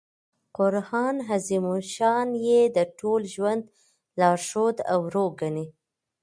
قران 0.57 1.15
عظیم 1.31 1.65
الشان 1.79 2.27
ئې 2.45 2.61
د 2.75 2.77
ټول 2.99 3.21
ژوند 3.33 3.61
لارښود 4.19 4.77
او 4.91 4.99
روح 5.13 5.31
ګڼي. 5.41 5.67